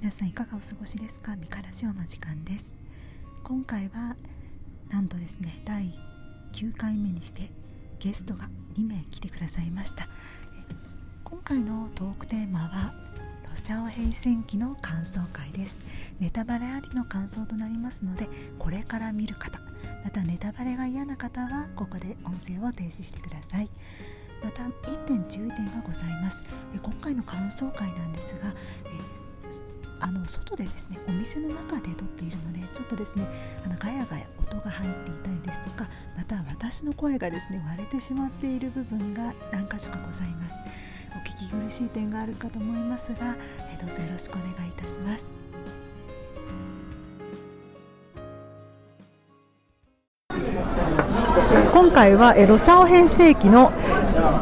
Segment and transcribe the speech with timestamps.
[0.00, 1.36] 皆さんいかがお過ごしですか？
[1.36, 2.74] ミカラジオの時間です。
[3.44, 4.16] 今回は
[4.88, 5.92] なんとですね第
[6.52, 7.50] 9回目にして
[7.98, 10.08] ゲストが2名来てくださいました。
[11.22, 12.94] 今回のトークテーマは
[13.50, 15.84] ロシアオ平戦記の感想会です。
[16.18, 18.26] ネタバレありの感想となりますので
[18.58, 19.60] これから見る方
[20.02, 23.68] またネタバレが嫌な方はここで音声を停止してください。
[24.42, 26.42] また1点注意点がございます。
[26.82, 28.54] 今回の感想会なんですが、
[30.00, 33.26] あの外でですねお店の中で撮っているのでちょっとですね
[33.64, 40.56] あのガヤガヤ音が入っていたりですとかまた私の声がですね割れてしまっている部分が何箇所かございます。
[41.12, 43.34] お聞き苦しい点があるかと思いますが
[43.80, 45.40] どうぞよろしくお願いいたします。
[51.72, 53.72] 今回はロシアオ編成期の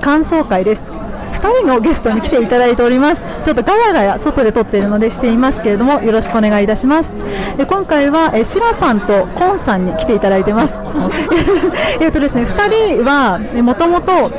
[0.03, 0.98] 感想会です。
[1.39, 3.27] 人のゲストに来ていただいております。
[3.43, 7.17] ちょっとガヤガヤ外で撮っているのでしていますけれどもよろしくお願いいたします。
[7.57, 10.81] で今回はえシラさんとコンさんに来ていただいてます。
[12.01, 14.31] えっとですね2人はもともと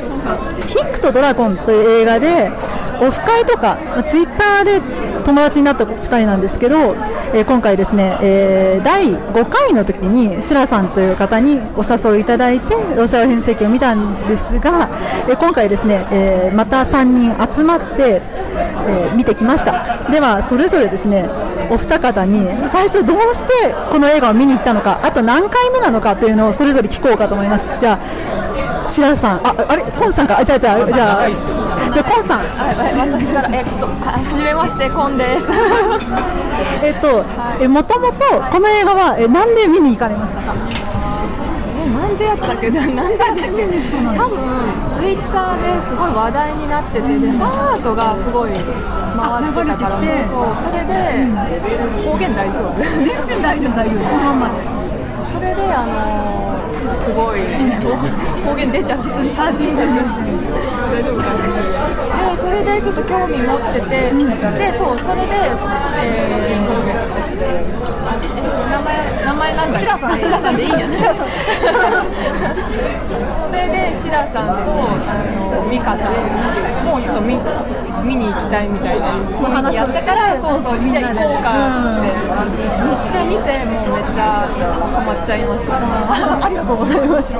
[0.66, 2.50] ヒックとドラゴンという映画で
[3.00, 4.80] オフ会とかツイッターで
[5.22, 6.94] 友達になった2人なんですけど、
[7.34, 14.88] えー、今回ですね、えー、第5回の時にシラさんという方にお誘いいただいてロシア編成記を見たんですが、
[15.28, 18.22] えー、今回ですね、えまた3人集まって、
[18.86, 20.08] え見てきました。
[20.10, 21.28] ではそれぞれですね
[21.70, 27.68] お二方に最初どうしてこの映画を見に行ったのかあと何回目なのかというのをそれぞれ聞こうかと思います。
[27.78, 28.49] じゃあ
[28.90, 29.40] 白さん。
[29.46, 29.82] ああれ？
[29.82, 30.44] コンさんか？
[30.44, 31.28] じゃあじゃあじゃあ。
[31.92, 32.40] じゃあコンさん。
[32.40, 35.46] 私からえっとはじめましてコンです。
[36.84, 37.24] えっと
[37.60, 38.18] えもともと
[38.50, 40.54] この映画はえなんで見に行かれましたか？
[41.82, 42.70] えなんでやったっけ？
[42.70, 44.38] なんで多分
[44.96, 51.26] ツイッターですごい話題になってて、でアートがすごい回ってたからそうそうそれで、
[52.04, 52.76] 方言大丈夫？
[52.82, 53.98] 全然大丈夫大丈夫。
[54.06, 54.52] そのままで。
[55.32, 56.59] それであのー、
[56.98, 57.40] すごい。
[58.44, 59.80] 方言出ちゃう普通にシャーティング
[60.90, 61.38] 大丈夫かな。
[62.30, 63.88] でそれでちょっと興味持ってて、
[64.58, 66.70] でそうそれで、えー、
[68.28, 69.78] 名前名前なんだ。
[69.78, 71.32] 白さん白さんでいいんや白さんそ
[73.52, 76.12] れで白さんとあの美香さん。
[76.80, 77.38] もうちょっと見
[78.04, 81.50] 見に行きたいみたいなその話をしたらそうそうじゃあ行こうか
[82.46, 82.58] って
[83.04, 85.70] してみてもうめっちゃハマっちゃいました。
[86.44, 87.38] ありがとうございました、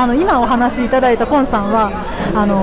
[0.00, 1.92] あの今お話しいただいたコンさんは
[2.34, 2.56] あの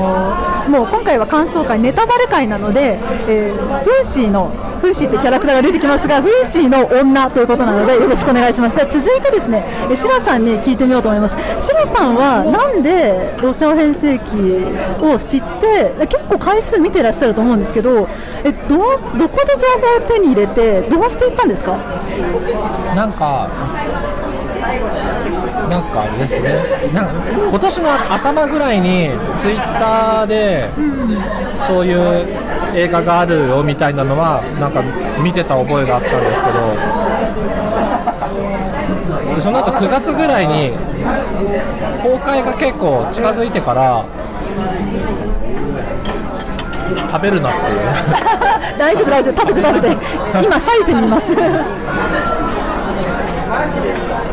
[0.70, 8.78] もう今回は感想会ネタバレ会なので、えー、フーシーのフーシーってキャラクターが出てきますがフーシーの女ということなのでよろしくお願いします。
[8.90, 11.38] 続いてですねシラさんに聞いてみようと思います。
[11.60, 14.36] シラさんはなんでロシア編成記
[15.04, 18.08] を知って結構回数見てらっしゃると思うんですけど
[18.44, 19.68] えどうどこで情
[19.98, 21.78] 報を手に入れてどうしていったんですか？
[22.96, 23.50] なんか
[25.70, 26.92] なんかあれですね。
[26.94, 27.14] なんか
[27.50, 30.70] 今年の頭ぐらいにツイッターで
[31.68, 32.28] そういう
[32.76, 34.82] 映画があるよみたいなのはなんか
[35.22, 37.10] 見てた覚えがあったんですけど。
[39.36, 40.72] でその後9月ぐらいに
[42.02, 44.04] 公開が結構近づいてから
[47.12, 47.80] 食べるなっていう。
[48.78, 49.42] 大丈夫大丈夫。
[49.42, 49.98] 食べて食べて。
[50.44, 51.36] 今サイズにいます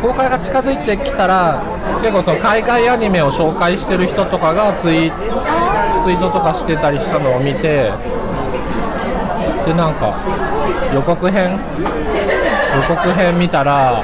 [0.01, 1.61] 公開が近づいてきたら
[2.01, 5.11] 結構その海外アニメを紹介してる人とかがツイ
[6.03, 7.91] ツイートとかしてたりしたのを見て
[9.65, 10.17] でなんか
[10.93, 11.59] 予告編？
[12.77, 14.03] 予告編見たら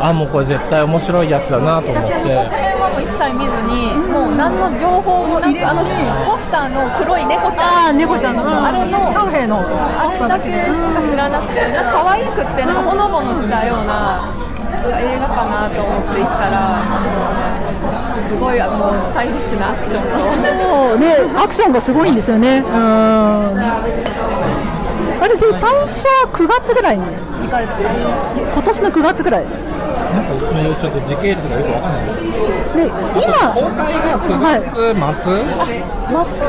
[0.00, 2.72] あもうこれ絶対面白いやつだなと思って。
[2.92, 5.82] も一切見ずに、もう何の情報もなく、あの
[6.24, 14.21] ポスターの黒い猫ちゃん、あ猫ちゃんの、あれの、シャオヘイのあれだけしか知らなくて、なんか可愛くって、なんかほのぼのしたような
[14.90, 16.82] 映画かなと思って行ったら、
[18.28, 22.58] すごいあのスタイリッシュなアクションと、ね、アクションがすごいんですよね。
[22.58, 22.72] うん。
[25.20, 27.72] あれで最初は9月ぐらいに行かれて
[28.52, 29.46] 今年の9月ぐらい。
[30.12, 30.34] なんか
[30.78, 32.16] ちょっと時系列がよくわかんない。
[32.76, 32.86] で
[33.24, 34.74] 今公開が9月
[35.22, 35.74] 末、はい、
[36.34, 36.42] 末？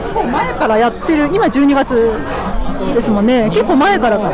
[0.00, 1.28] 結構前からやってる。
[1.32, 2.12] 今12月
[2.92, 3.48] ですもんね。
[3.50, 4.30] 結構前からか3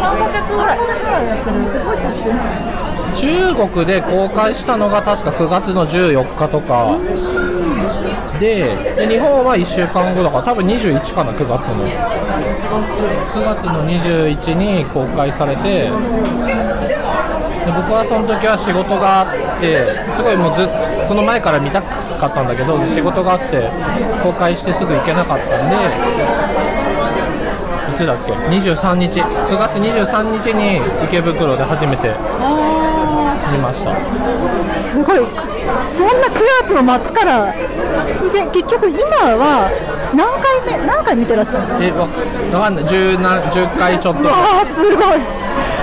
[0.00, 1.56] ヶ月ぐらいやってる。
[1.68, 2.36] すごい経ってる
[3.14, 6.98] 中国で公開したのが確か9月の14日とか。
[8.40, 11.86] でで日本は1週間後だから多分21かな9月の。
[11.86, 15.90] 9月の21に公開されて。
[17.64, 19.86] で僕はその時は仕事があって
[20.16, 20.68] すごいもうず
[21.06, 23.70] その前から見たかったんだけど仕事があって
[24.22, 25.76] 公開してすぐ行けなかったんで
[28.02, 29.20] つだっけ？23日。
[29.20, 32.14] 9月23日に池袋で初めて
[33.52, 33.94] 見ました。
[34.76, 35.18] すごい。
[35.86, 38.98] そんな9月の末からで結局今
[39.38, 39.70] は
[40.14, 42.08] 何回目何回見てらっしゃるんですえわわ
[42.64, 42.84] かんない。
[42.84, 44.22] 10, な10回ちょっと。
[44.24, 45.20] かわあすごい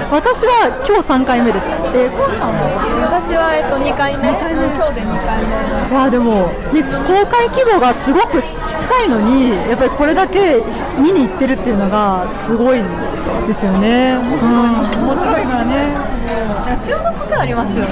[0.09, 1.69] 私は今日3回目です。
[1.69, 2.65] えー、コンさんは？
[3.05, 5.53] 私は、えっと、2回目、うん、今日で2回目。
[5.53, 8.57] いやでも、ね、公開規模がすごくちっ
[8.89, 10.63] ちゃいのにやっぱりこれだけ
[10.97, 12.81] 見に行ってるっていうのがすごい
[13.45, 14.41] ですよね、うん、
[15.05, 15.93] 面白いからね。
[16.79, 17.89] 中毒性ありますよね、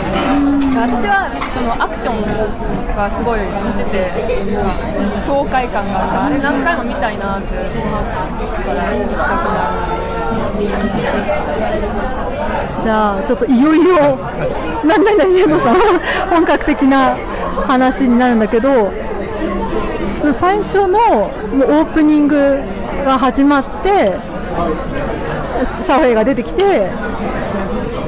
[0.78, 2.22] 私はそのアクション
[2.96, 4.14] がすごい見てて
[5.26, 8.30] 爽快感があるあれ何回も見たいなって思った
[8.64, 10.07] から行きたくなる
[12.80, 14.16] じゃあちょっといよいよ
[14.86, 15.76] なんだなんださん
[16.30, 17.16] 本格的な
[17.68, 18.92] 話になるんだけど
[20.32, 22.62] 最初のオープニング
[23.06, 24.14] が始まって
[25.64, 26.90] シャオヘイが出てきて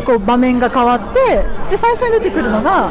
[0.06, 2.90] こう場面が変わってで最初に出てくるのが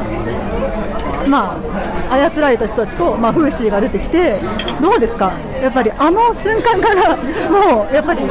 [1.27, 1.68] まあ
[2.11, 4.41] 操られた人たちと、まあ、フーシーが出てきて
[4.81, 5.33] どうですか？
[5.63, 7.17] やっぱりあの瞬間から
[7.51, 8.27] もうやっぱりあ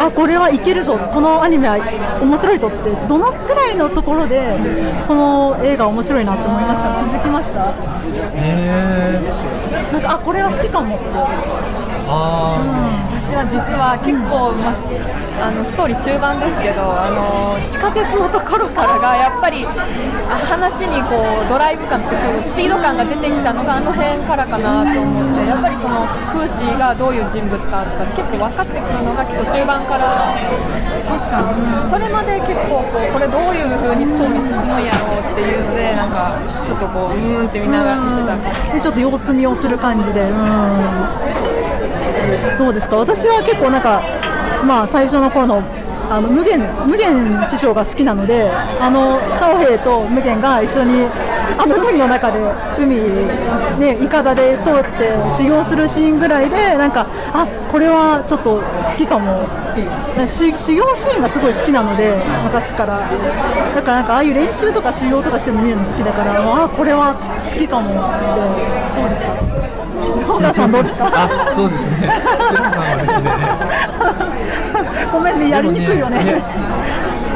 [0.00, 1.76] のあこれはいけるぞこのアニメは
[2.20, 4.56] 面白いぞってどのくらいのところで
[5.06, 6.88] この映画面白いなと思いました？
[6.88, 7.60] 気づきました？
[7.60, 7.70] へ
[8.34, 9.20] え
[9.92, 11.04] なんかあこれは好きかもって。
[12.14, 12.58] あ
[13.24, 14.74] 私は実は結構、ま、
[15.46, 19.72] あのストーリー中盤ですけどあの地下鉄のところからがやっぱりあ
[20.44, 26.04] 話にこうドライブ感とかスピード感が出てきたのがあの辺からかなと思ってやっぱりその
[26.36, 30.52] フーシーがどういう人物かとか結構分かってくるのが結構中盤から確
[31.32, 38.36] かに、それまで結構こうこれどういう風にストーリー進むんやろうっていうのでなんかちょっとこううーんって見ながら見てた。
[38.36, 40.36] 感じでちょっと様子見をする感じで、うん、
[42.58, 44.02] どうですか、私は結構なんか、
[44.64, 45.62] まあ、最初の頃の
[46.12, 51.06] あの無限無限師匠が好きなので、あの翔平と無限が一緒に
[51.58, 52.38] あの海の中で
[52.78, 52.96] 海
[53.78, 59.38] ねいかだで通って修行するシーンぐらいでなんかあこれはちょっと好きかも。
[60.26, 62.14] し修行シーンがすごい好きなので
[62.44, 63.00] 昔から。
[63.74, 67.14] だからなんかああいう練習とか修行とかしてるの見るの好きだからあこれは
[67.50, 67.90] 好きかも。
[67.90, 68.26] って
[69.00, 69.32] どうですか？
[70.34, 71.10] 白さんどうですか？
[71.12, 72.10] あそうですね。
[72.50, 73.30] 白さんはですね。
[75.12, 76.42] ごめんねやりにくいよね。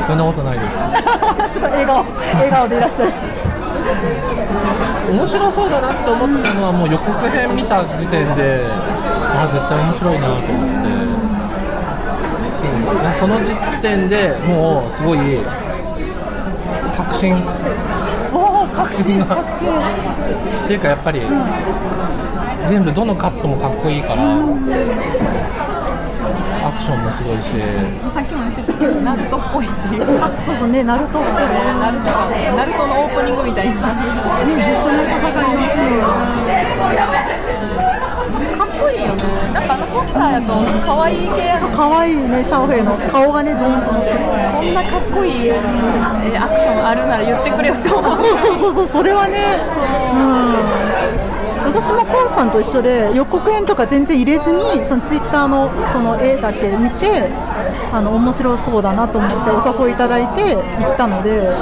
[0.06, 0.76] そんなことないです。
[1.54, 2.04] すごい笑顔
[2.34, 3.12] 笑顔でいらっしゃる
[5.11, 11.27] 面白そうだなって思ったのはもう予告編見た時点であ絶対面白いなと思って。
[13.15, 15.38] そその時点でもうすごい
[16.94, 17.37] 確信。
[18.75, 19.19] 確信。
[19.19, 19.38] が っ
[20.67, 21.23] ていうかやっぱり、
[22.67, 24.23] 全部どのカットもかっこいいから、
[26.87, 27.59] ションもすごいし。
[28.15, 30.31] さっきも言ってたけどナルトっぽいっていうか。
[30.38, 31.19] そうそうねナルト。
[31.19, 31.27] ね
[31.83, 32.11] ナルト
[32.55, 33.75] ナルトのオープニングみたいな。
[33.75, 36.06] ずっとね戦いのシーン
[38.56, 39.23] かっこいいよね。
[39.53, 40.53] なんかあのポスターやと
[40.87, 41.47] 可愛い系。
[41.47, 42.94] やの可愛いねシャオヘイの。
[43.11, 43.93] 顔がねドーンと。
[43.93, 44.17] 乗ってる
[44.55, 48.15] こんなかっこいい、えーアクションあるなら言ってくれよって思う。
[48.15, 49.59] そうそうそうそうそれはね。
[50.15, 50.86] うん
[51.76, 57.28] 私もコンさんと一緒で予告編とか全然入れずにそのツイッターのその絵だけ見て
[57.92, 61.52] あの面白そうだなと思ってお誘いいただいて行ったので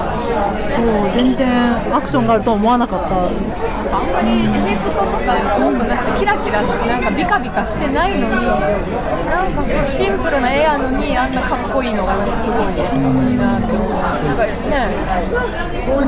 [0.71, 3.65] そう全然アクションがあるとは思わなかった。
[3.95, 14.55] あんまりエフェクトとか多くなくてキラキラしてなんかビカビカしてないのになんかそうシンプルな絵やのにあんなかっこいいのがなんかすごいいいなって思うなんかね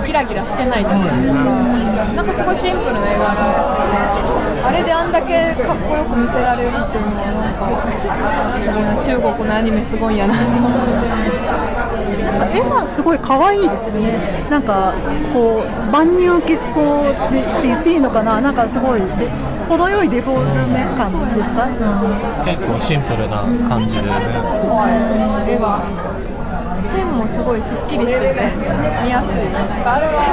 [0.05, 7.69] キラキラしてないじゃないですかなんかすごいシンプルな絵があれであんだけかっこよく見せられるっていうのはなんか
[8.61, 14.19] すごいな中国のアニメすごいやなって思って絵がすごい可愛いですよね。
[14.51, 14.95] なんか
[15.33, 18.41] こう万人受けそうでって言っていいのかな？
[18.41, 19.07] なんかすごいで
[19.69, 21.67] 程よいデフォルメ感ですか、
[22.45, 24.09] 結構シンプルな感じでね
[25.49, 25.83] 絵が
[26.87, 28.35] 線もすごいすっきりしてて
[29.03, 29.35] 見やすい。
[29.53, 30.25] なんかあれは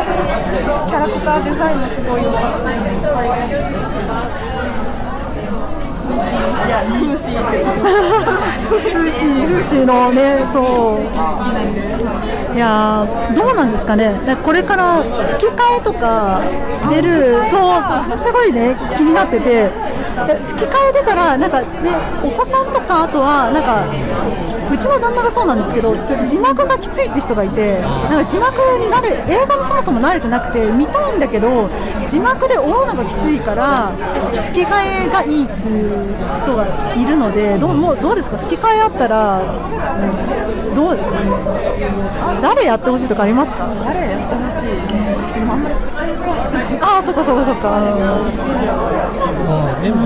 [0.88, 7.57] キャラクターデザインもすごい良かったしフーシーって
[8.69, 11.01] フーシーフーシーのねそう。
[12.55, 14.13] いやーどうなんですかね。
[14.25, 16.41] かこれから吹き替えとか
[16.89, 19.69] 出るそうそうすごいね気になってて。
[20.13, 21.67] 吹き替え出たらなんかね
[22.24, 23.83] お子さんとかあとはなんか
[24.74, 31.70] うちの旦那がそうなんですけど字幕がきついって人がいてなんか字幕になれ映画にそもそも慣れてなくて見たいんだけど
[32.08, 33.92] 字幕で追うのがきついから
[34.48, 38.38] 吹き替えがいいっていう人がいるのでどうもうどうですか？
[38.38, 39.44] 吹き替えあったら、う
[40.72, 41.20] んどうですか？
[41.20, 41.30] ね
[42.42, 43.68] 誰やってほしいとかありますか？
[43.86, 44.72] 誰やってほしい？
[45.39, 46.80] でもあんまり別に詳しくない。
[46.82, 47.94] ああそっかそっかそっか、うん、
[49.27, 49.98] でも、でも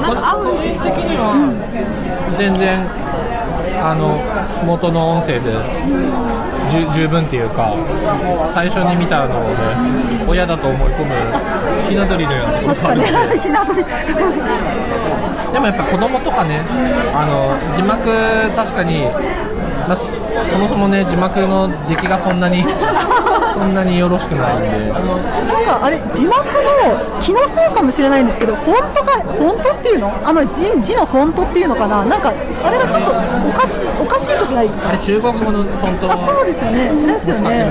[0.00, 1.34] なんか合う個人的には
[2.38, 2.86] 全然
[3.82, 4.18] あの
[4.64, 5.52] 元の音声で
[6.92, 7.74] 十分っていうか
[8.54, 11.14] 最初に見たのをね親だと思い込む
[11.88, 13.84] ひな鳥のようなところがあるので。
[15.52, 16.60] でもやっぱ子供とかね
[17.14, 18.04] あの字幕
[18.54, 19.04] 確かに、
[19.88, 20.04] まあ、そ
[20.50, 22.62] そもそもね字幕の出来がそんなに
[23.56, 24.68] そんなによろしくないんで。
[24.92, 30.12] なんかあれ字幕の気のせいかもしれないんですけどフォントがフォントっていうの？
[30.28, 32.04] あの字字のフォントっていうのかな？
[32.04, 32.28] なんか
[32.64, 33.10] あれがちょっと
[33.48, 34.90] おかしいおかしい時ないですか？
[34.90, 37.06] あれ中国語のフォントあそうですよね。
[37.14, 37.64] ですよね。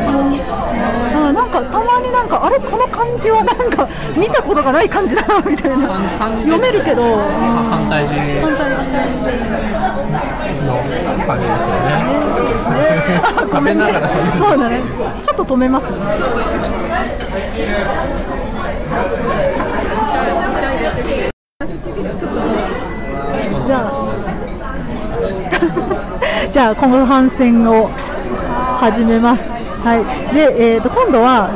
[1.15, 3.88] あなんかたまになんかあれこの漢字はなんか
[4.18, 5.88] 見たことがない漢字だなみたいな。
[6.18, 7.20] 読めるけど、うん
[7.70, 8.15] 反対字。
[8.15, 9.95] 反対字
[10.65, 10.74] の
[11.25, 11.95] 感じですよね
[12.36, 12.75] そうですね
[13.24, 14.81] あ食べながら喋るそうだね
[15.24, 15.98] ちょっと止めますね。
[23.65, 24.05] じゃあ
[26.51, 27.89] じゃあ後半戦を
[28.79, 29.51] 始めます。
[29.84, 31.53] はい、で、えー、と今度は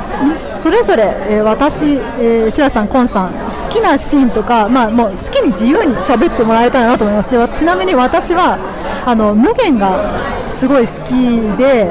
[0.56, 7.32] それぞれ、え私、えー、白さん、コンさん好きなシーンとか、まあ、もう好きに自由に喋ってもらえたらなと思います。
[7.32, 8.60] でちなみに私は
[9.06, 11.90] あの無限がすごい好きで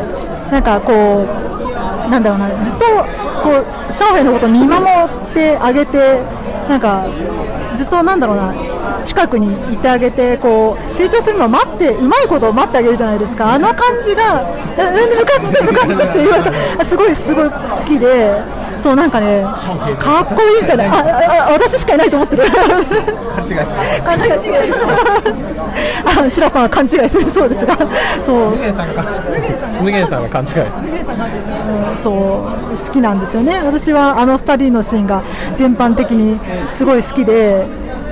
[0.53, 2.85] なんかこうなんだろうなずっと
[3.43, 6.23] こう上海のことを見守ってあげて
[6.69, 7.07] なんか
[7.79, 8.53] ずっとなんだろうな
[9.05, 13.53] 近くにいてあげてこう成長するのを待ってうまいことを待ってあげるじゃないですか。
[13.53, 14.45] あの感じが
[14.77, 16.85] えうんムカつくムカつくって言われた。
[16.85, 18.43] すごいすごい好きで。
[18.79, 19.43] そうなんかね
[19.99, 20.85] かっこいいみたいな。
[20.85, 22.45] あああ私しかいないと思ってる。
[22.45, 24.75] 勘違いして勘違いしてる。
[26.05, 27.77] あ白さんは勘違いするそうですが。
[28.21, 28.51] そう。
[28.51, 30.51] 無限さんが勘違い無限さんが勘違い。
[31.97, 32.15] そう
[32.77, 35.23] 好きなんですよね、私はあの2人のシーンが
[35.57, 36.39] 全般的に
[36.71, 37.67] すごい好きで、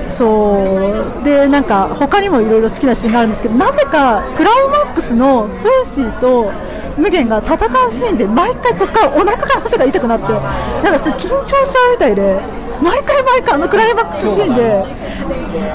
[0.09, 1.23] そう。
[1.23, 6.51] でなんか他にもいろいろ好きなシーンがあるんですけど、なぜかクライマックスのフーシーと
[6.97, 10.25] 無限が戦うシーンで毎回そこからお腹から汗が痛くなって、
[10.83, 12.39] なんかす緊張しちゃうみたいで、
[12.81, 14.83] 毎回毎回あのクライマックスシーンで、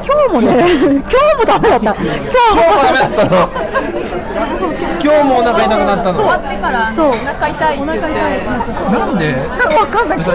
[0.04, 3.50] 今日もね、 今日もダメだった、今日もダメだったの。
[5.04, 8.02] 今日もお腹痛くなった終のわってからそうお腹痛いって言って。
[8.98, 9.34] なんで？
[9.76, 10.30] わかんない、緊そ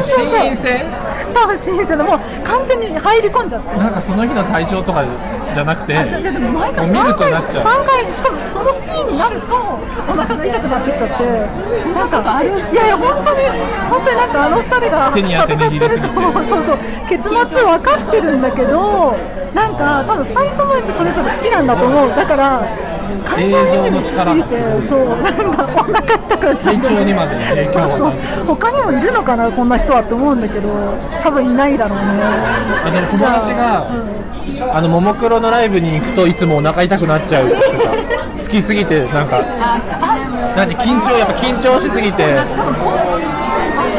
[1.41, 3.77] れ張し心因性多分新鮮でもう完全に入り込んじゃって。
[3.77, 5.05] なんかその日の体調とか
[5.53, 7.63] じゃなくて毎回もう見る3回となっちゃう。
[7.63, 11.23] 三回しかもそのシーンになるとお腹が痛くなってきちゃって
[11.93, 13.39] なんかいやいや本当に
[13.89, 16.07] 本当になんかあの二人が戦ってると
[16.45, 16.77] そうそう
[17.07, 19.15] 結末分かってるんだけど
[19.53, 22.09] なんか多分二人ともやっぱそれぞれ好きなんだと思う。
[22.09, 22.67] だから
[23.25, 26.81] 感情移入しすぎてそうなんかお腹痛くなっちゃって。
[27.63, 28.11] そうそう。
[28.45, 30.69] 他にもいるのかなこんな人はって思うんだけど
[31.27, 32.03] 多分いないだろうね。
[32.85, 33.85] あでも友達が
[34.73, 39.41] あのももクロのライブに行くといつもお腹痛くなっちゃうって言ってた好きすぎてなんか
[40.55, 42.23] 何緊張やっぱ緊張しすぎて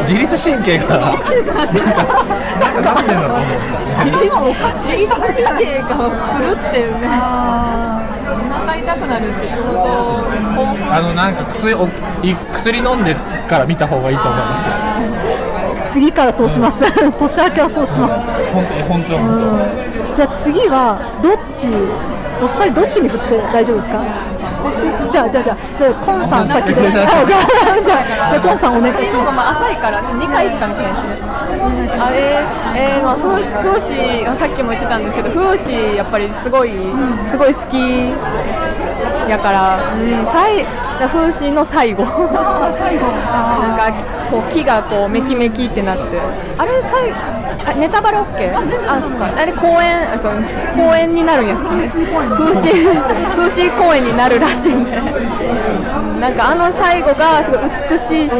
[0.09, 4.55] 自律神経がなんかなんかなってんだと思う
[4.87, 7.07] 自律神経が狂ってるね。
[7.09, 13.15] お腹痛くなるって相当あのなんか薬おい薬飲んで
[13.49, 15.58] から見た方がいいと思いますよ
[15.90, 16.85] 次からそうします。
[17.18, 18.18] 年明けはそうします。
[18.52, 19.62] 本当に本当本
[20.14, 21.68] じゃあ次はどっち
[22.42, 23.99] お二人どっちに振って大丈夫ですか？
[25.11, 26.88] じゃあじゃあじゃあじゃあコンさん先で。
[26.88, 27.95] あじゃあ じゃ
[28.26, 32.16] あじゃあコンさんお願いしまあ浅いから2回しか見てないしねあれ
[32.75, 36.73] えー、まあフーフーシーさっきも言ってたんですけどフーシーやっぱりすごい
[37.25, 38.11] すごい好き
[39.28, 40.66] やから、うん、最
[41.07, 42.05] フーシーの最後。
[42.73, 43.07] 最後。
[43.07, 43.93] なんか
[44.31, 46.19] こう木がこうメキメキってなって。
[46.59, 48.57] あれ最あネタバレ OK?
[48.57, 49.26] あそっか。
[49.37, 50.33] あれ公園あそう
[50.75, 51.62] 公園になるんやつ。
[51.62, 55.00] 風刺風刺公園になるらしいんで。
[56.19, 58.35] なんかあの最後がすごい美しいし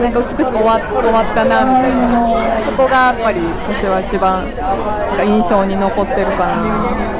[0.00, 2.66] なんか美しく終わ終わったなみたいな。
[2.66, 7.10] そこがやっぱり私は一番なんか印象に残ってるかな。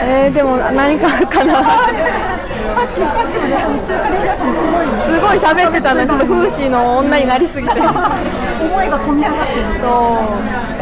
[0.00, 2.37] えー、でも何かあるかな
[2.72, 7.80] さっきさっきまであの中華料理屋さんすごいすごい喋ってたのにちょっと風刺の女になりすぎて。
[7.80, 9.78] 思いが込み上がってる。
[9.80, 10.20] そう。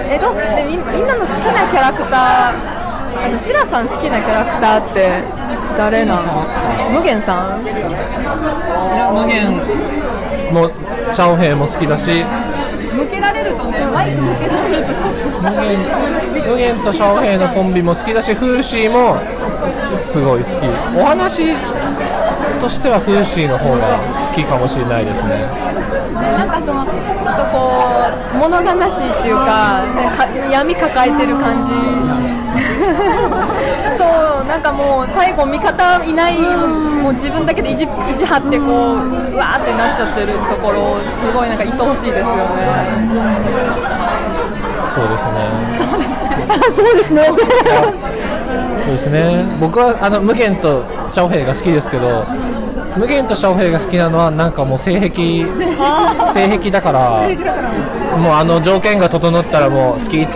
[0.09, 2.77] えどでみみんなの好きなキャラクター
[3.27, 5.23] あとシラさん好きなキャラクターって
[5.77, 6.47] 誰なの？
[6.93, 7.63] 無限さん。
[7.63, 9.53] 無限
[10.53, 10.71] も
[11.13, 12.25] シャオヘイも好きだし
[13.57, 15.29] とねマイク向けられるとちょっと
[16.49, 19.19] 無限とシャオヘイのコンビも好きだしフーシーも
[19.87, 20.67] すごい好き。
[20.99, 21.57] お話
[22.61, 23.99] としてはフーシーの方が
[24.29, 25.31] 好きかもしれないですね。
[25.31, 26.93] でなんかそのちょ
[27.33, 27.83] っとこ
[28.35, 31.73] う物悲しいっていうか,、ね、か闇抱えてる感じ
[34.47, 38.71] なんかもう最後味方いないもう自分だけで意地意地張ってこう
[39.35, 42.37] うわーってなっちゃってるところすごいなんか愛おしいですよね。
[44.95, 45.33] そうですね。
[46.49, 47.27] あそうですね。
[48.87, 49.45] そうですね。
[49.61, 52.25] 僕はあの無限とシャオヘイが好きですけど
[52.97, 55.45] 無限とシャオヘイが好きなのはなんかもう性癖
[56.33, 57.29] 性癖だから
[58.17, 60.33] もうあの条件が整ったらもう好きって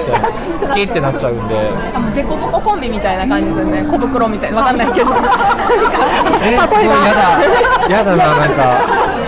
[0.68, 1.54] 好きってなっちゃうんで。
[1.70, 3.82] なんかもうデコボココンビみたいな感じですね。
[3.90, 5.10] 小袋みたいなわかんないけど。
[5.10, 7.96] えすごいやだ。
[7.96, 8.78] やだななんか。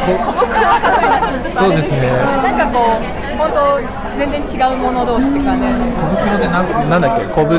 [0.06, 2.00] 小袋はそうですね。
[2.42, 3.80] なんかこう本当
[4.18, 7.24] 全然違うもの同士っていうかね小袋でなんなんだっけ？
[7.32, 7.58] 小ぶ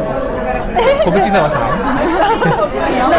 [1.03, 1.69] 小淵沢さん？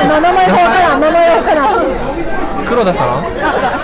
[0.08, 3.24] な名前わからん名前わからん黒田さん？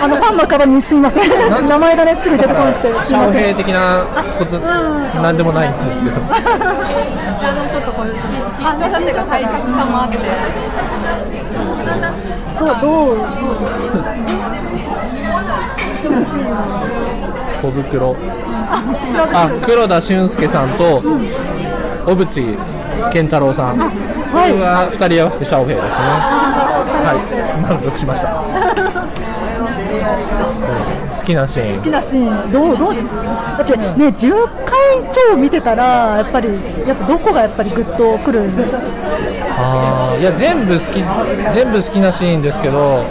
[0.03, 1.29] あのファンの方にすみません。
[1.67, 4.05] 名前がねすぐ出てこなくてすシャオみませんヘイ的な
[4.37, 6.17] ことなんでもないんですけど。
[6.21, 8.19] あのちょっとこうってい
[9.11, 10.17] うか体格差もあって。
[12.61, 13.25] どうどうどう
[17.61, 18.15] 小袋。
[19.33, 22.57] あ黒田俊介さんと小渕
[23.11, 23.77] 健太郎さん。
[23.77, 24.53] はい。
[24.53, 26.05] は2人合わせてシャオヘイですね
[27.03, 27.17] はい。
[27.61, 28.27] 満足しました。
[28.27, 28.33] そ
[30.67, 30.69] う。
[31.17, 31.77] 好きなシーン。
[31.77, 32.51] 好きなシーン。
[32.51, 33.09] どうどうです
[33.57, 34.31] だってね10
[34.65, 34.77] 回
[35.31, 36.49] 超見てたらやっぱり
[36.87, 38.63] やっぱどこがやっぱりグッとくるんで。
[39.57, 40.21] あー。
[40.21, 41.03] いや全部好き
[41.51, 43.03] 全部好きなシーンですけど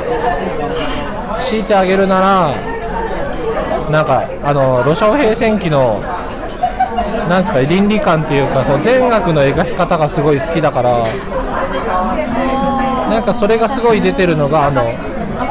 [1.40, 2.50] 強いてあげるなら
[3.90, 6.00] なんかあのロシャオ兵戦記の
[7.28, 11.04] なんですか倫理観っていうかその善悪の描き方がすごい好きだから
[13.11, 14.84] なんかそれがすごい出てるのがあのあ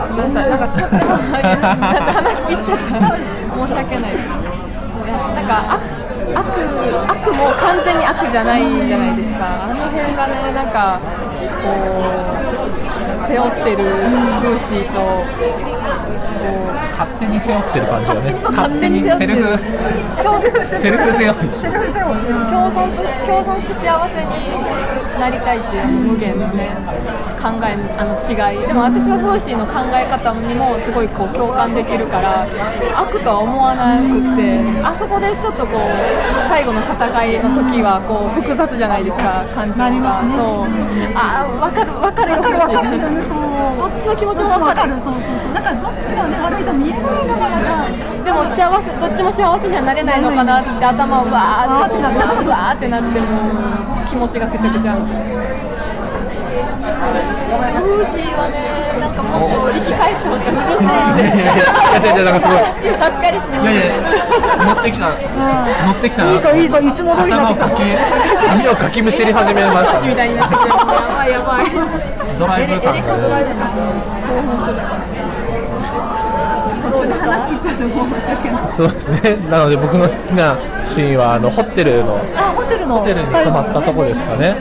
[0.10, 2.88] ごめんなさいなんかとって話切っちゃった。
[3.60, 4.12] 申し訳ない。
[4.16, 5.80] そうなんかあ
[6.36, 6.46] 悪
[7.10, 9.66] 悪も完全に悪じゃないじゃないですか。
[9.66, 11.02] あの辺がねなんか
[11.62, 11.70] こ
[13.26, 13.84] う背負ってる
[14.42, 15.28] 風刺とこ
[16.70, 18.34] う勝手に背負ってる感じがね。
[18.34, 19.36] 勝手にそう勝手に背負ってる。
[20.24, 20.40] 共
[20.78, 21.50] セルフ背負い
[22.50, 24.32] 共存と共存して幸せに
[25.20, 26.70] なりたいっていうあの無限のね
[27.38, 28.68] 考えのあの違い。
[28.68, 32.48] でも私はフーシーの考え方にもすごいこう共感できるから
[32.96, 40.72] 悪とは思わなくってあそこでちょっとこう最後の戦いの時はこう複雑じゃないですか感情が、そう。
[41.16, 43.78] あー分かる分かるよフーシー。
[43.78, 44.94] どっちの気持ちも分かる。
[45.00, 45.54] そうそうそう。
[45.54, 47.88] だからどっちがね悪いと見えないのかな。
[48.24, 53.28] でも幸せどっちも幸せにはなれないのかなって頭をわーってこうわーってなっても。
[53.96, 60.50] う気持ちがぐちゃぐちゃフーシーはねなんかもっと生き返ってほしい。
[60.50, 61.38] うるせえって。
[61.38, 61.70] いや
[62.02, 63.62] 違う違うなんかすごい話ばっかりしない。
[63.62, 65.14] いやいや乗ってきた乗
[65.92, 67.82] ってきたいいぞいいぞいつも通り頭をかき
[68.48, 70.60] 髪をかきむしり始めました みたいになってき。
[70.60, 71.66] やばいやばい。
[72.38, 73.30] ドライブ感興奮する
[74.76, 75.19] から。
[76.92, 78.62] 途中で話切っちゃっても申し訳ない。
[78.78, 79.38] そうですね。
[79.50, 83.00] なので僕の好きなシーンはあのホテルのあホテルの。
[83.00, 84.56] ホテルに泊まったとこですかね。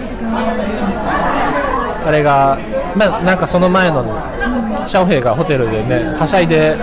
[2.07, 2.59] あれが
[2.95, 4.05] まあなんかその前の
[4.87, 6.77] シャオヘイがホテルでねはしゃいで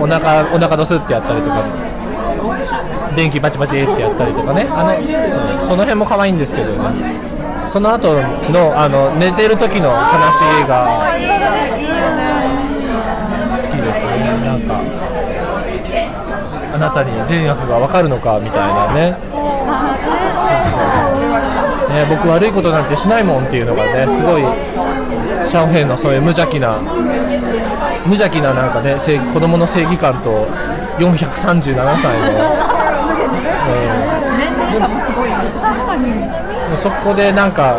[0.00, 1.64] お腹お腹ドスってやったりとか
[3.16, 4.66] 電気バチバチってやったりとかね。
[4.70, 4.94] あの
[5.66, 7.32] その辺も可愛いんですけどね。
[7.66, 8.14] その後
[8.50, 11.14] のあの寝てる時の話が
[13.92, 14.10] ですね
[14.44, 14.80] なんか
[16.74, 19.10] あなたに善悪が分かるのかみたいなね
[21.92, 22.06] ね。
[22.06, 24.42] ね僕悪いことなんてしないもんっていうのがねすごい
[25.46, 26.78] シャオヘイのそういう無邪気な
[28.04, 30.46] 無邪気ななんかね正子供の正義感と
[30.98, 32.36] 437歳の、
[34.36, 35.36] 年齢差もすごいね。
[35.60, 37.78] 確かにうんそこでなんか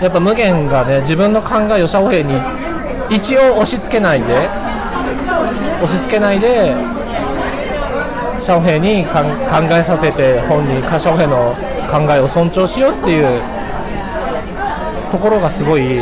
[0.00, 2.34] やっぱ無限がね自分の考えをシャオヘイに
[3.10, 4.48] 一応押し付けないで
[5.82, 6.74] 押し付けないで
[8.38, 9.20] シャオヘイに考
[9.70, 11.54] えさせて本人かシャオヘイの
[11.90, 13.42] 考えを尊重しようっていう
[15.10, 15.98] ところがすごい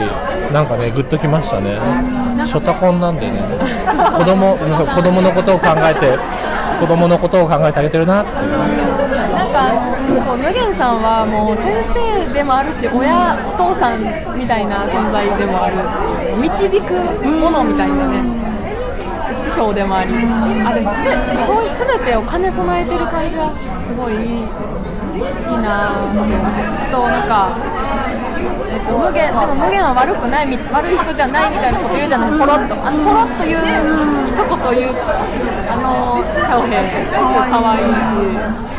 [0.53, 1.77] なんかねグッときましたね。
[2.47, 3.43] ショタコンなんでね。
[4.17, 6.17] 子供子供のことを考えて
[6.81, 8.51] 子供のことを考えてあげてるなっていう。
[9.35, 9.73] なんかあ
[10.09, 14.03] のそう無限さんはもう先生でもあるし親お父さん
[14.39, 15.77] みたいな存在でもある
[16.37, 16.95] 導く
[17.27, 18.56] ものみたいなね。
[19.37, 20.11] 師匠でもあり
[20.65, 21.13] あでもすべ
[21.45, 26.37] そういう全てを兼ね備えてる感じはすごいいいいいなって。
[26.37, 27.57] あとなんか
[28.69, 32.31] えっと、無限でも無限は悪くない悪い人じゃないみたいなこと言うじゃない。
[32.39, 33.65] ポロッとあのポロッと言う
[34.29, 34.47] 一言
[34.77, 34.93] 言う
[35.73, 38.77] あのシャオヘイすごい可愛いし。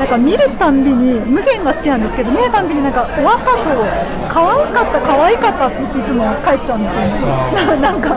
[0.00, 3.68] なんか見るたんびに無限が好きなんですけど見るたんびになんかお若く
[4.32, 7.20] 可愛かった可愛かったって言っていつも帰っちゃうんですよね。
[7.76, 8.16] ななんか、う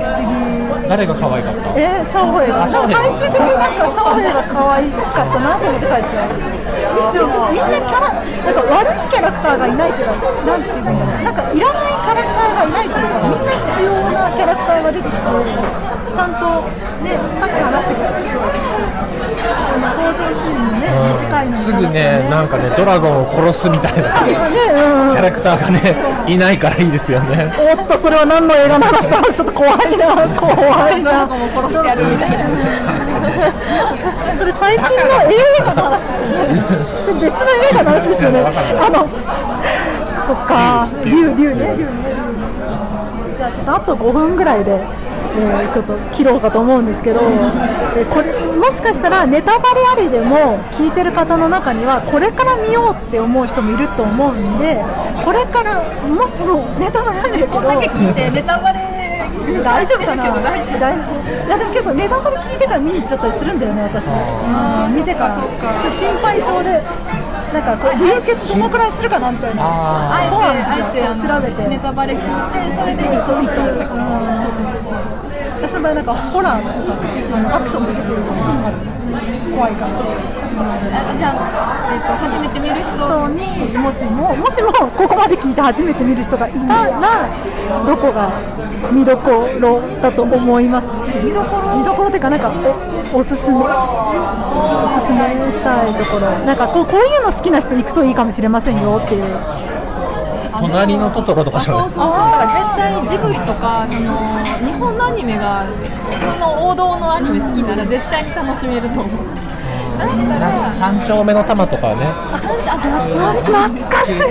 [0.00, 1.76] 不思議誰が可愛かった？
[1.76, 2.48] えー、シャオヘイ。
[2.48, 6.32] が最終的になんかシャオヘイが可愛かったなと思って帰っちゃう。
[7.12, 10.16] でもみんなキャラなんか悪いキャラクターがいないっていうか
[10.48, 16.64] なんていうんだろうなんかいらないキャラクターがいないっていうかみんな必要なキャラクターが出てきてちゃんと
[17.04, 18.08] ねさっき話してた
[19.44, 20.88] この登場シーンもね
[21.20, 24.22] 短いのにすぐねなんかねドラゴンを殺すみたいな。
[24.24, 24.32] ね
[25.08, 27.52] うんキャラクターがねいないからいいですよね。
[27.78, 29.34] おっとそれは何の映画の話だろう。
[29.34, 30.28] ちょっと怖いな。
[30.36, 31.04] 怖いな。
[31.04, 32.44] ドラゴンも殺してやるみたいな。
[34.36, 34.92] それ最近の
[35.30, 36.62] 映画の話ですよね。
[37.14, 38.40] 別の映画の話ですよね。
[38.40, 39.08] あの
[40.24, 40.88] そっか。
[41.04, 41.74] 竜竜ね。
[41.76, 41.90] 竜ね。
[43.36, 44.80] じゃあちょっとあと5分ぐらいで、
[45.36, 54.82] えーちょっと切ろうかと思うんですけど、えーこれもしかしたらネタバレありでも聞いてる方の中にはこれから見ようって思う人もいると思うんで
[55.24, 58.94] これからもしもネタバレありだけどこんだけ聞いてネタバレ
[59.62, 60.24] 大丈夫かな？
[60.24, 60.28] い
[61.48, 64.06] やでも結構ネタバレ聞いてから見に行っちゃったりするんだよね私。
[64.08, 65.36] うん見てから。
[65.36, 66.82] ちょっと心配性で
[67.54, 70.34] なんかこう流血どのくらいするかなみたいなああえて
[70.66, 71.62] あえて調べて。
[71.62, 73.98] のネタバレ聞いてそれで行そうく人ってそう。
[74.42, 74.98] そうそうそう
[75.62, 78.76] 私の場合なんかホラーとかさあのアクションの時そういうのがある
[79.54, 79.92] 怖いから。
[79.94, 81.34] あじゃあ、
[81.90, 87.28] えっと初めて見る人人にもしももしもここまで聞いて初めて見る人がいたら
[87.86, 88.30] どこが
[88.92, 90.90] 見どころだと思います？
[91.22, 92.52] 見どころ見どころっていうかなんか
[93.12, 95.18] おおすすめおすすめ
[95.52, 96.30] したいところ。
[96.46, 99.24] なんかこうこういうの好きな人行くといいかもしれませんよっていう。
[100.56, 101.82] 隣のトトロとかあじゃない？
[101.82, 102.12] そうそうそう。
[102.12, 109.26] だから絶対ジブリとかその日本のアニメが普通の王道のアニメ好きなら絶対に楽しめると思う
[110.72, 112.06] 三丁目の玉とかね。
[112.06, 113.14] あ懐
[113.68, 114.22] 懐かしい。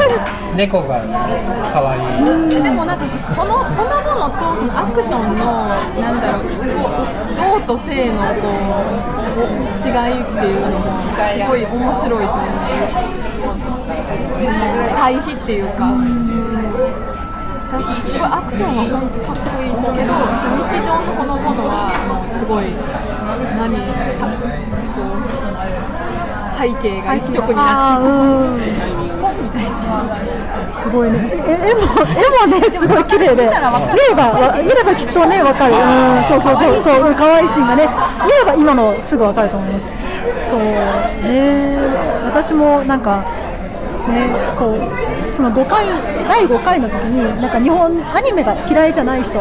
[0.55, 1.01] 猫が
[1.71, 1.99] 可愛
[2.59, 2.63] い。
[2.63, 6.51] でもなんかこのこのものとそのアクションのなんだろうこ
[7.57, 8.47] う動と性のこ
[9.35, 9.39] う
[9.83, 10.83] 違いっていうのも
[11.33, 12.63] すごい面白いと思う
[14.95, 15.79] 対比っていうか
[17.73, 21.89] 私すごいアクションは本当かっこいいですけどその日常のほのぼのは
[22.37, 22.69] すごい
[23.57, 23.73] 何
[24.19, 24.29] た
[24.93, 25.01] こ
[25.39, 25.42] う
[26.63, 28.07] 背景が一色になって
[29.41, 29.73] みたいな。
[30.73, 31.31] すごいね。
[31.47, 31.81] え絵も
[32.47, 33.43] 絵もねすごい綺麗で。
[33.45, 33.51] 見れ
[34.15, 35.75] ばわ見ればきっとねわかる。
[35.75, 36.23] うん。
[36.23, 36.81] そうそうそう。
[36.81, 37.87] そううん可愛いシーンがね
[38.25, 39.85] 見れば今のすぐわかると思います。
[40.49, 41.77] そうね。
[42.25, 43.23] 私もなんか
[44.07, 45.85] ねこうその5回
[46.27, 49.39] 第5回の時になんか日本アニメが嫌いじゃない人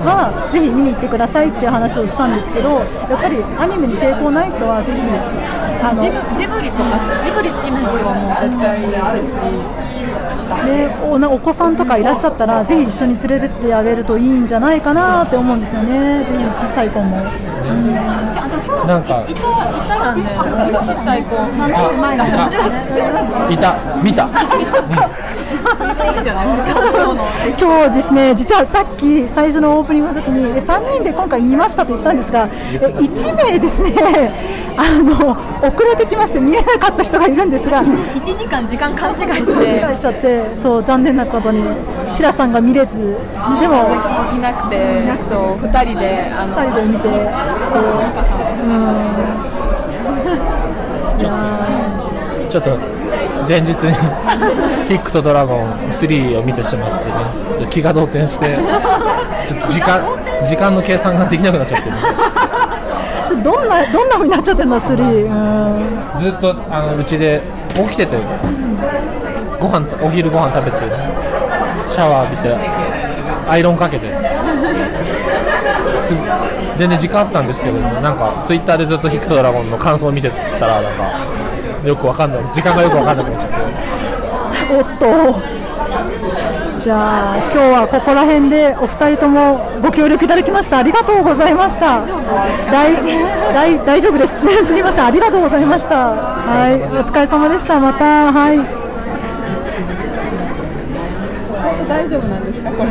[0.00, 5.00] はぜひ見に行ってくださいっていう話をしたんですけどやっぱりアニメに抵抗ない人はぜひ
[5.82, 9.22] あのジブジブリとかジブリ好きな人はもう絶対ある
[10.64, 17.16] ね、おなお子さんとかいらっしゃったらぜひ一緒に連れてってあげるといいんじゃないかなって思うんですよね、ぜひ小さい子も。
[17.16, 19.24] じゃあでも今日なんか。
[19.28, 19.44] いたい
[19.88, 20.22] たなんで
[20.78, 21.36] 小さい子。
[21.36, 22.16] 何年前
[23.50, 23.76] いた。
[24.02, 24.24] 見た。
[24.26, 26.24] いいん。
[26.24, 26.72] じゃない今日
[27.14, 27.26] の
[27.58, 33.94] 今日ですね、実はさっき最初のオープニングの時にえ3人で今回見ましたと言ったんですが、え1名ですね、
[34.76, 37.82] あの遅れてきまして見れなかった人がいるんですが。
[37.82, 41.62] 1時間時間勘違いし勘違いてしちゃってそう残念なことに
[42.10, 42.98] 白さんが見れず。
[42.98, 43.88] でも
[44.34, 47.08] いなくてそう2人であの2人で見て
[47.66, 47.82] そう。
[52.50, 52.78] ちょっと
[53.48, 53.92] 前日に
[54.88, 57.68] ヒックとドラゴン3を見てしまってね。
[57.70, 58.58] 気が動転して
[59.46, 60.02] ちょっと時間
[60.46, 61.96] 時間の計算ができなくなっちゃってね
[63.30, 65.24] ちょどんなどんな風になっちゃってるのスリー。
[65.24, 66.18] うん。
[66.18, 67.40] ずっとあのうちで
[67.74, 68.16] 起きてて
[69.60, 70.78] ご飯お昼ご飯食べて
[71.88, 72.56] シャワー浴びて
[73.48, 74.06] アイロンかけて
[76.00, 76.14] す
[76.76, 83.56] 全然時間あったんですけどなんかツイッターでずっとヒックとドラゴンの感想を見てたらなんかよくわかんない時間がよくわかんなくなっちゃって。
[84.76, 85.40] おっと
[86.80, 90.78] じゃあ今日はここら辺でお二人ともご協力いただきました。
[90.78, 92.00] ありがとうございました。
[92.70, 92.94] 大
[93.52, 94.40] 大大丈夫です。
[94.64, 95.04] すみません。
[95.04, 96.08] ありがとうございました。
[96.10, 96.76] はい。
[96.76, 97.78] お疲れ様でした。
[97.78, 98.32] また。
[98.32, 98.56] はい。
[98.56, 98.66] 本
[101.78, 102.90] 当大丈夫なんですかこれ。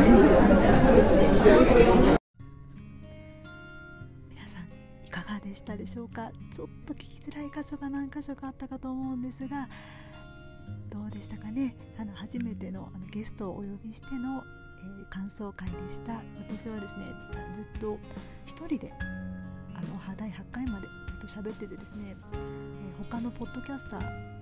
[4.30, 4.64] 皆さん
[5.04, 6.30] いかがでしたでしょうか？
[6.56, 9.68] ちょっと聞きづらい箇所が何箇所かあったかと思うんですが
[10.90, 11.76] どうでしたかね？
[12.00, 14.44] あの初めてのあのゲストをお呼びしての、
[15.00, 16.22] えー、感想会でした。
[16.48, 17.06] 私はですね
[17.54, 17.98] ずっと
[18.46, 20.88] 一人であの第8回まで
[21.28, 24.40] ずっと喋っててですね、えー、他のポッドキャスター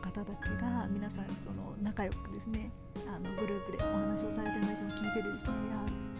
[0.00, 2.70] 方たちが皆さんその仲良くですね
[3.06, 5.52] あのグループでお話をされてるのを聞いててですね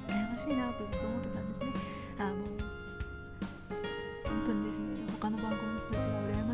[0.08, 1.72] いや羨ましいなとずっと思ってたんですね。
[2.18, 2.77] あの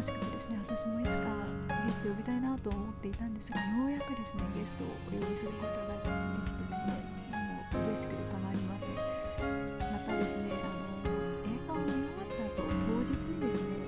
[0.04, 1.24] しくてですね私もいつか
[1.88, 6.12] ゲスト呼びたいなと思っていたんですがようやくですねゲストをお呼びすることがで
[6.44, 7.00] きてですね
[7.72, 8.92] もう嬉しくてたまりません。
[9.80, 10.68] またですねあ
[11.08, 11.16] の
[11.48, 13.80] 映画を見終わった後当日にですね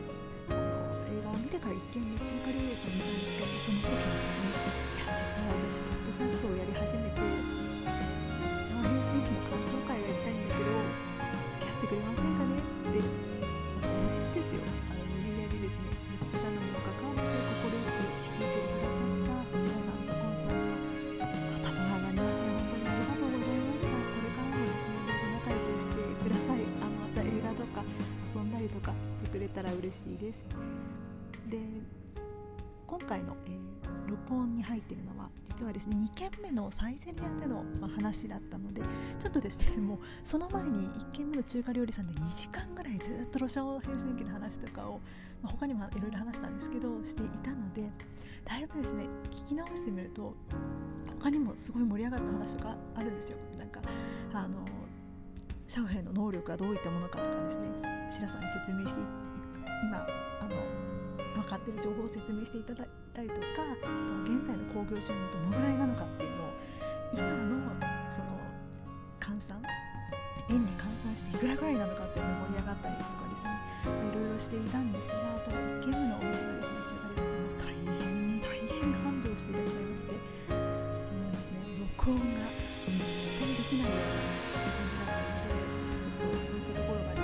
[0.48, 7.20] あの映画を見てから一見夢中華料理屋さん見たんですけどその時にですねいや実は私ポッドキャストをやり始めて
[8.64, 10.80] 昭和平成期の感想会をやりたいんだけど
[11.52, 13.04] 付き合ってくれませんかねって
[13.84, 14.64] 当日ですよ。
[29.66, 30.48] ら嬉しいです。
[31.48, 31.58] で
[32.86, 33.76] 今回の、えー
[34.06, 38.82] 録音に入ってるのは実はですね2件目のサイゼリアでの、まあ、話だったので
[39.18, 45.00] ちょっとですねもうその前に1軒目の中華料理さんで2時間ぐらいずっとロシア語変遷期の話とかを、
[45.42, 47.82] まあ、他にもいろいろ話したんですけどしていたので
[48.44, 50.34] だいぶですね聞き直してみると
[51.18, 53.38] 他にもすごい盛り上がった話とかあるんですよ。
[53.58, 53.80] なんか
[54.32, 54.58] あの
[55.66, 57.68] シャオヘイの能力がどういったものかとかですね
[58.08, 59.25] 白さんに説明して
[59.82, 60.06] 今
[60.40, 60.56] あの
[61.42, 63.92] 分かっている情報を説明していただいたりとかあと
[64.24, 66.50] 現在の興行収入どのぐらいなのかっていうのを
[67.12, 68.40] 今のその
[69.20, 69.62] 換算
[70.48, 73.50] 円に換算していくらぐらいなのかっていうのを盛り上がったりとかですね。
[73.86, 80.18] いろいろしていたんですがただ1軒目のお店はですね中華料理さんが大変大変繁盛していらっしゃいましても
[81.26, 81.58] うですね
[81.98, 82.50] 録音が
[82.86, 83.02] 絶
[83.38, 85.58] 対できないような感じだったので
[85.98, 87.15] ちょっとそういったところが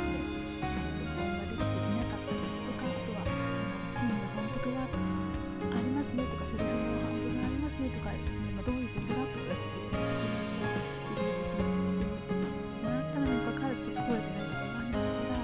[6.12, 11.62] ますねとかセリフの反復がありますねとかですね、まあ、どういうセリフだとかっていう説明をいろいろですね。
[11.82, 15.40] してもらったのにもかかわらずちょっと取れてないところもありますが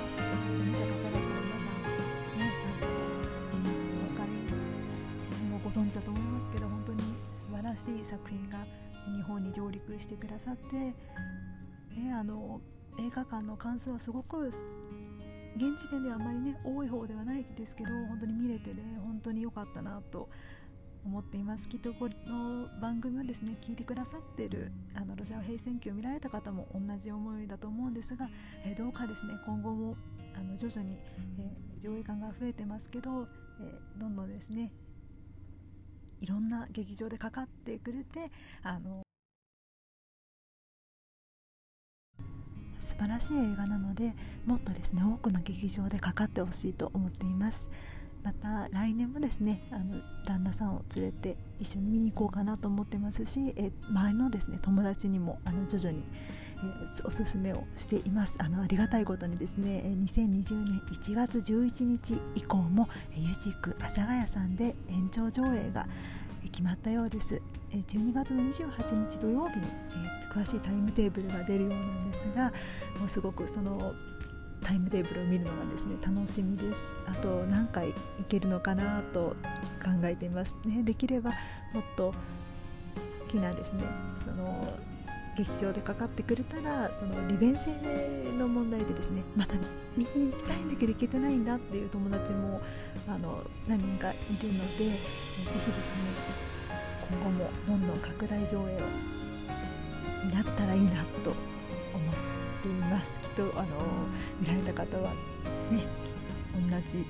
[0.60, 1.80] 見た方だと皆さん
[2.36, 8.58] ねあのお分かりもご存知だと思いますけど本当に素晴らしい作品が
[9.16, 10.94] 日本に上陸してくださって、ね、
[12.12, 12.60] あの
[13.00, 14.50] 映画館の関数はすごく
[15.56, 20.28] 現時点ではあまりね多い方ではないですけど本当に見れてね本当に良かったなと
[21.04, 21.68] 思っています。
[21.68, 28.28] きっとこの番組をですね聞いてくださっているあのロシア平戦記を見られた方も同じ思いだと思うんですが、
[28.64, 29.96] えー、どうかですね今後も
[30.36, 31.00] あの徐々に、
[31.38, 33.26] え、上映感が増えてますけど、
[33.60, 34.72] えー、どんどんですね
[36.20, 38.30] いろんな劇場でかかってくれて
[38.62, 39.02] あの
[42.80, 44.14] 素晴らしい映画なので
[44.46, 47.70] もっとですね多くの劇場でかかってほしいと思っています。
[48.22, 56.04] また来年もですねあの旦那さんを連れて一緒に見に行こうかなと思ってますしえ周りのですね友達にもあの徐々に
[56.62, 58.36] えおすすめをしています。
[58.40, 65.86] あのありがたいことにですね2020年1月11日以降もユジク阿佐ヶ谷さんで延長上映が
[66.50, 67.40] 決まったようです。
[67.70, 72.52] 12月の28日土曜日に、えー、詳しいタイムテーブルが出るようなんですが
[72.98, 73.92] もうすごくその
[74.62, 76.94] タイムテーブルを見るのがですね楽しみです。
[77.06, 77.94] あと何回行
[78.28, 79.36] けるのかなと
[79.82, 80.82] 考えていますね。
[80.82, 81.30] できれば
[81.72, 82.14] もっと
[83.26, 83.84] 大きなですね
[84.16, 84.78] その
[85.36, 87.70] 劇場でかかってくれたらその利便性
[88.36, 89.54] の問題でですねまた
[89.96, 92.60] 見に行きたいんだけど行けてないんだっていう友達も
[93.06, 96.28] あの何人かいるのでぜひですね
[97.08, 98.64] 今後もどんどん拡大上映を
[100.24, 101.32] になったらいいなと
[102.62, 103.68] ていますきっとあの
[104.40, 105.10] 見られた方は
[105.70, 105.84] ね
[106.70, 107.04] 同じ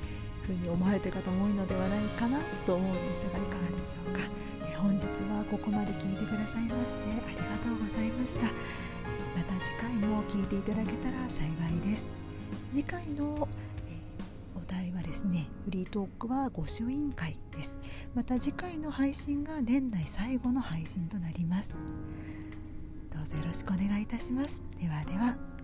[0.47, 4.21] ふうに思われてる方も多いのではないかなと思うんですがいかがでしょうか、
[4.81, 8.47] 本日はここまで聞いてくださいましてありがとうございました。
[9.37, 12.17] また次回も聞いていただけたら幸いです。
[12.73, 13.47] 次回の、
[14.57, 17.79] お題はですねフリートークは御朱印会です。
[18.15, 21.79] また次回の配信が年内最後の配信となります。
[23.37, 24.63] よろしくお願いいたします。
[24.81, 25.58] ではでは。